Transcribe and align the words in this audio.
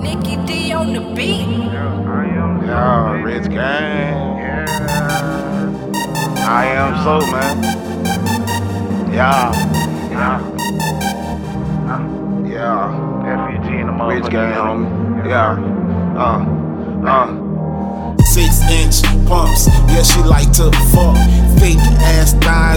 Nikki 0.00 0.36
D 0.46 0.72
on 0.72 0.92
the 0.92 1.00
beat. 1.14 1.46
Yeah, 2.66 3.20
Rich 3.22 3.48
Gang. 3.50 4.38
Yeah. 4.38 4.66
I 6.48 6.64
am 6.66 6.92
so, 7.04 7.20
man. 7.32 7.62
Yeah. 9.12 9.52
Yeah. 10.10 10.40
Yeah. 12.46 12.88
FUG 13.24 13.66
in 13.80 13.86
the 13.86 14.04
Rich 14.04 14.30
Gang, 14.30 14.54
homie. 14.54 15.28
Yeah. 15.28 15.58
Uh. 16.16 16.40
Uh. 17.06 17.26
Six 18.32 18.62
inch 18.70 19.02
pumps, 19.28 19.66
yeah, 19.92 20.02
she 20.02 20.20
like 20.22 20.50
to 20.52 20.70
fuck. 20.94 21.16
Fake 21.60 21.84
ass 22.16 22.32
thighs, 22.40 22.71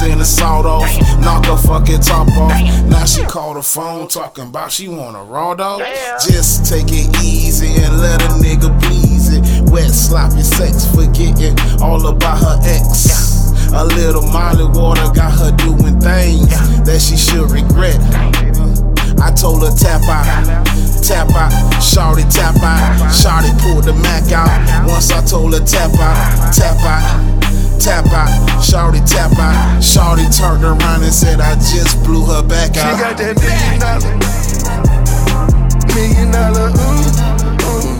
In 0.00 0.16
the 0.18 0.24
sawed 0.24 0.64
off, 0.64 0.88
knock 1.20 1.44
her 1.44 1.58
fucking 1.58 2.00
top 2.00 2.28
off. 2.38 2.56
Now 2.88 3.04
she 3.04 3.22
called 3.22 3.56
the 3.56 3.62
phone 3.62 4.08
talking 4.08 4.48
about 4.48 4.72
she 4.72 4.88
want 4.88 5.14
a 5.14 5.20
raw 5.20 5.54
dog. 5.54 5.82
Just 6.24 6.64
take 6.64 6.86
it 6.88 7.14
easy 7.22 7.82
and 7.82 8.00
let 8.00 8.22
a 8.22 8.28
nigga 8.40 8.72
please 8.80 9.28
it. 9.28 9.70
Wet, 9.70 9.90
sloppy 9.90 10.40
sex, 10.40 10.86
forgetting 10.94 11.54
all 11.82 12.06
about 12.06 12.38
her 12.38 12.58
ex. 12.64 13.52
A 13.74 13.84
little 13.84 14.22
Molly 14.22 14.64
water 14.64 15.10
got 15.12 15.36
her 15.36 15.52
doing 15.58 16.00
things 16.00 16.48
that 16.88 16.98
she 16.98 17.18
should 17.18 17.50
regret. 17.50 18.00
I 19.20 19.30
told 19.32 19.62
her 19.68 19.74
tap 19.76 20.00
out, 20.08 20.24
tap 21.04 21.28
out, 21.36 21.52
shorty 21.82 22.24
tap 22.32 22.56
out, 22.64 23.12
shorty 23.12 23.52
pulled 23.60 23.84
the 23.84 23.92
Mac 24.00 24.32
out. 24.32 24.88
Once 24.88 25.12
I 25.12 25.20
told 25.22 25.52
her 25.52 25.60
tap 25.60 25.92
out, 26.00 26.54
tap 26.56 26.80
out, 26.80 27.29
tap 27.80 28.06
out, 28.12 28.62
shorty 28.62 29.00
tap 29.00 29.32
out. 29.38 29.80
Shorty 29.82 30.28
turned 30.28 30.64
around 30.64 31.02
and 31.02 31.12
said 31.12 31.40
I 31.40 31.54
just 31.54 32.04
blew 32.04 32.24
her 32.26 32.42
back 32.42 32.76
out. 32.76 32.96
She 32.96 33.02
got 33.02 33.16
that 33.16 33.36
million 33.40 33.80
dollar, 33.80 34.16
million 35.94 36.30
dollar, 36.30 36.68
ooh, 36.76 37.96
ooh. 37.96 37.99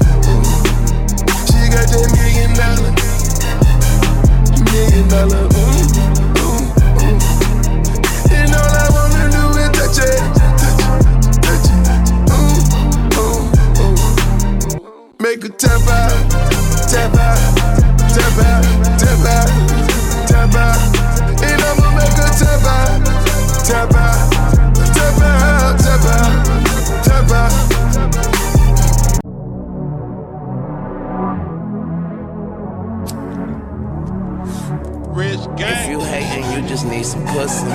Rich 35.21 35.41
If 35.59 35.91
you 35.91 36.01
hating, 36.01 36.51
you 36.51 36.67
just 36.67 36.87
need 36.87 37.05
some 37.05 37.23
pussy. 37.27 37.69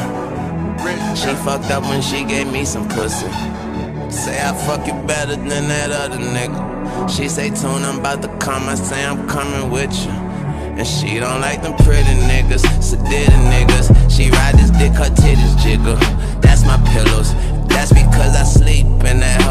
She 1.13 1.29
fucked 1.45 1.69
up 1.69 1.83
when 1.83 2.01
she 2.01 2.23
gave 2.23 2.51
me 2.51 2.65
some 2.65 2.89
pussy. 2.89 3.29
Say 4.09 4.41
I 4.41 4.51
fuck 4.65 4.87
you 4.87 4.93
better 5.05 5.35
than 5.35 5.67
that 5.69 5.91
other 5.91 6.17
nigga. 6.17 7.07
She 7.07 7.29
say, 7.29 7.51
Tune, 7.51 7.85
I'm 7.85 7.99
about 7.99 8.23
to 8.23 8.29
come. 8.39 8.67
I 8.67 8.73
say, 8.73 9.05
I'm 9.05 9.29
coming 9.29 9.69
with 9.69 9.93
you. 9.93 10.11
And 10.79 10.87
she 10.87 11.19
don't 11.19 11.39
like 11.39 11.61
them 11.61 11.75
pretty 11.85 12.15
niggas, 12.25 12.65
sedated 12.81 13.41
niggas. 13.53 13.93
She 14.09 14.31
ride 14.31 14.55
this 14.55 14.71
dick, 14.71 14.93
her 14.93 15.13
titties 15.13 15.55
jiggle. 15.61 15.97
That's 16.41 16.65
my 16.65 16.81
pillows. 16.93 17.31
That's 17.69 17.93
because 17.93 18.35
I 18.35 18.43
sleep 18.43 18.87
in 18.87 19.19
that 19.19 19.44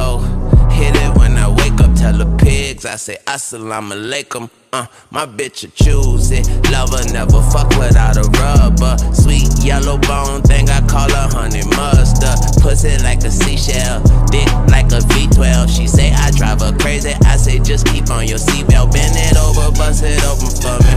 I 2.86 2.96
say, 2.96 3.16
Assalamu 3.26 3.92
alaikum. 3.96 4.50
Uh, 4.72 4.86
my 5.10 5.24
bitch 5.24 5.62
will 5.64 5.72
choose 5.72 6.30
it. 6.32 6.44
Lover 6.70 7.00
never 7.12 7.40
fuck 7.48 7.68
without 7.78 8.16
a 8.16 8.26
rubber. 8.36 8.96
Sweet 9.14 9.48
yellow 9.64 9.96
bone 9.98 10.42
thing, 10.42 10.68
I 10.68 10.80
call 10.86 11.08
her 11.08 11.28
honey 11.32 11.64
mustard. 11.76 12.36
Pussy 12.60 12.98
like 13.02 13.24
a 13.24 13.30
seashell, 13.30 14.02
dick 14.28 14.50
like 14.68 14.92
a 14.92 15.00
V12. 15.08 15.70
She 15.70 15.86
say 15.86 16.12
I 16.12 16.30
drive 16.32 16.60
her 16.60 16.76
crazy. 16.76 17.14
I 17.24 17.36
say 17.36 17.58
just 17.58 17.86
keep 17.86 18.10
on 18.10 18.26
your 18.26 18.38
seatbelt. 18.38 18.92
Bend 18.92 19.16
it 19.16 19.36
over, 19.38 19.72
bust 19.72 20.04
it 20.04 20.20
open 20.28 20.52
for 20.52 20.76
me. 20.84 20.94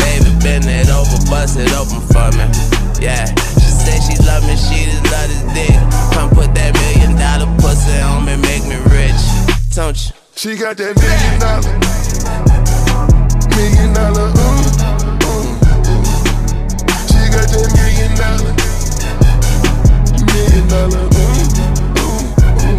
Baby, 0.00 0.32
bend 0.40 0.64
it 0.64 0.88
over, 0.88 1.18
bust 1.28 1.58
it 1.60 1.72
open 1.76 2.00
for 2.08 2.30
me. 2.38 2.46
Yeah, 3.04 3.26
she 3.60 3.68
say 3.68 3.98
she 4.00 4.16
love 4.24 4.46
me, 4.48 4.56
she 4.56 4.88
just 4.88 5.04
love 5.12 5.28
this 5.28 5.44
dick. 5.52 5.76
Come 6.16 6.30
put 6.30 6.54
that 6.54 6.72
million 6.72 7.18
dollar 7.20 7.50
pussy 7.60 8.00
on 8.00 8.24
me, 8.24 8.36
make 8.40 8.64
me 8.64 8.80
rich. 8.88 9.20
Don't 9.74 9.92
you? 9.92 10.15
She 10.38 10.54
got 10.54 10.76
that 10.76 10.94
million 11.00 11.40
dollar, 11.40 11.78
million 13.56 13.92
dollar, 13.96 14.28
ooh, 14.36 14.68
ooh, 15.24 15.48
ooh. 15.88 16.04
She 17.08 17.24
got 17.32 17.48
that 17.48 17.72
million 17.72 18.12
dollar, 18.20 18.52
million 20.28 20.68
dollar, 20.68 21.08
ooh, 21.08 21.40
ooh, 22.04 22.20
ooh. 22.68 22.76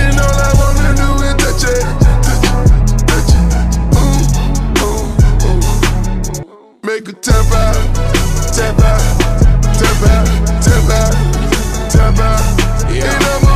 And 0.00 0.16
all 0.16 0.32
I 0.40 0.48
wanna 0.56 0.96
do 0.96 1.12
is 1.28 1.36
touch 1.36 1.68
it, 1.68 1.84
touch 2.24 2.48
it, 2.48 2.56
touch 3.04 3.36
it, 3.36 3.44
ooh, 4.00 4.24
ooh, 4.80 5.12
ooh. 5.44 5.60
Make 6.88 7.04
her 7.04 7.20
tap 7.20 7.52
out, 7.52 7.76
tap 8.56 8.80
out, 8.80 9.04
tap 9.76 10.00
out, 10.08 10.24
tap 10.64 10.88
out, 10.88 11.12
tap 11.92 12.16
out. 12.16 12.40
And 12.88 13.24
I'ma 13.28 13.49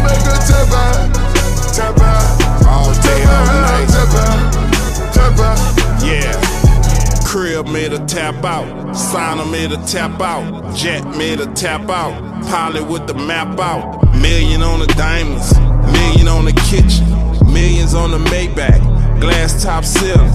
tap 8.34 8.44
out. 8.44 8.94
Signer 8.94 9.44
made 9.46 9.72
a 9.72 9.76
tap 9.86 10.20
out. 10.20 10.74
Jet 10.74 11.04
made 11.16 11.40
a 11.40 11.46
tap 11.54 11.88
out. 11.88 12.14
Pilot 12.46 12.88
with 12.88 13.06
the 13.06 13.14
map 13.14 13.58
out. 13.58 14.02
Million 14.20 14.62
on 14.62 14.80
the 14.80 14.86
diamonds. 14.86 15.58
Million 15.92 16.28
on 16.28 16.44
the 16.44 16.52
kitchen. 16.52 17.06
Millions 17.52 17.94
on 17.94 18.10
the 18.10 18.18
Maybach. 18.18 19.20
Glass 19.20 19.62
top 19.62 19.84
ceiling. 19.84 20.30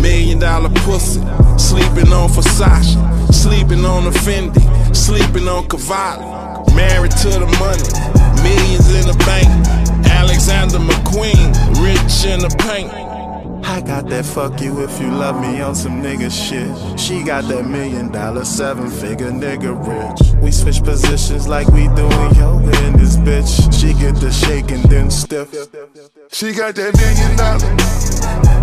Million 0.00 0.38
dollar 0.38 0.70
pussy. 0.84 1.20
Sleeping 1.58 2.12
on 2.12 2.28
Versace. 2.28 2.96
Sleeping 3.32 3.84
on 3.84 4.04
the 4.04 4.10
Fendi. 4.10 4.94
Sleeping 4.94 5.48
on 5.48 5.66
Cavalli. 5.68 6.24
Married 6.74 7.12
to 7.12 7.28
the 7.28 7.46
money. 7.58 8.42
Millions 8.42 8.88
in 8.94 9.06
the 9.06 9.16
bank. 9.24 9.48
Alexander 10.06 10.78
McQueen. 10.78 11.52
Rich 11.82 12.24
in 12.26 12.40
the 12.40 12.54
paint. 12.58 13.05
I 13.76 13.82
got 13.82 14.08
that 14.08 14.24
fuck 14.24 14.58
you 14.62 14.82
if 14.82 14.98
you 14.98 15.08
love 15.10 15.38
me 15.38 15.60
on 15.60 15.74
some 15.74 16.02
nigga 16.02 16.30
shit. 16.32 16.98
She 16.98 17.22
got 17.22 17.44
that 17.48 17.66
million 17.66 18.10
dollar, 18.10 18.46
seven 18.46 18.88
figure 18.88 19.30
nigga 19.30 19.76
rich. 19.76 20.42
We 20.42 20.50
switch 20.50 20.82
positions 20.82 21.46
like 21.46 21.68
we 21.68 21.86
doing 21.88 22.34
yoga 22.36 22.72
in 22.86 22.96
this 22.96 23.16
bitch. 23.16 23.70
She 23.78 23.92
get 23.92 24.14
the 24.16 24.32
shake 24.32 24.70
and 24.70 24.82
then 24.84 25.10
stiff. 25.10 25.50
She 26.32 26.54
got 26.54 26.74
that 26.76 26.96
million 26.96 27.36
dollar, 27.36 28.55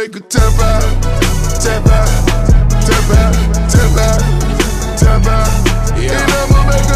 make 0.00 0.16
a 0.16 0.20
tap 0.20 0.58
out, 0.60 1.02
tap 1.60 1.86
out, 1.86 2.08
tap 2.86 3.10
out, 3.20 3.34
tap 3.68 3.98
out, 3.98 4.20
tap 4.98 5.26
out. 5.26 5.48
And 5.98 6.32
I'ma 6.32 6.60
make 6.70 6.89